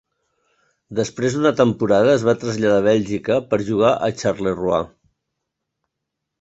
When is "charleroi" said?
4.25-4.93